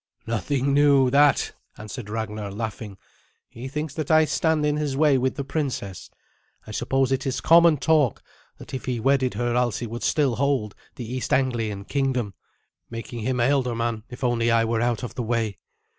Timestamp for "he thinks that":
3.47-4.09